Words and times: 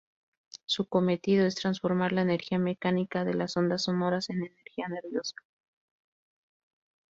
Su 0.65 0.85
cometido 0.89 1.45
es 1.45 1.53
transformar 1.53 2.11
la 2.11 2.23
energía 2.23 2.57
mecánica 2.57 3.23
de 3.23 3.35
las 3.35 3.55
ondas 3.55 3.83
sonoras 3.83 4.31
en 4.31 4.37
energía 4.37 4.87
nerviosa. 4.87 5.35